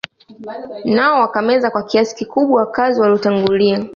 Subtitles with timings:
[0.85, 3.85] Nao wakameza kwa kiasi kikubwa wakazi waliotangulia